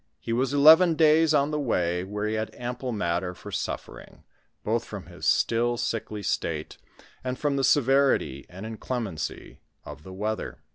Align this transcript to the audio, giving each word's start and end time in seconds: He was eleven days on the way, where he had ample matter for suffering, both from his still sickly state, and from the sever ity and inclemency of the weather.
He 0.19 0.33
was 0.33 0.51
eleven 0.51 0.95
days 0.95 1.31
on 1.31 1.51
the 1.51 1.59
way, 1.59 2.03
where 2.03 2.27
he 2.27 2.33
had 2.33 2.55
ample 2.55 2.91
matter 2.91 3.35
for 3.35 3.51
suffering, 3.51 4.23
both 4.63 4.83
from 4.83 5.05
his 5.05 5.27
still 5.27 5.77
sickly 5.77 6.23
state, 6.23 6.79
and 7.23 7.37
from 7.37 7.55
the 7.55 7.63
sever 7.63 8.15
ity 8.15 8.47
and 8.49 8.65
inclemency 8.65 9.59
of 9.85 10.01
the 10.01 10.11
weather. 10.11 10.57